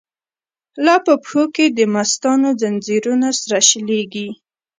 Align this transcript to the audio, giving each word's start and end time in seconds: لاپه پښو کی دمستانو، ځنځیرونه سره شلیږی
لاپه 0.85 1.13
پښو 1.23 1.43
کی 1.55 1.65
دمستانو، 1.79 2.49
ځنځیرونه 2.61 3.29
سره 3.39 3.57
شلیږی 3.69 4.29